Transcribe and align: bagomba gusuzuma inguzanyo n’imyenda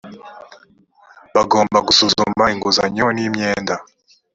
bagomba 1.35 1.77
gusuzuma 1.87 2.43
inguzanyo 2.53 3.05
n’imyenda 3.15 3.75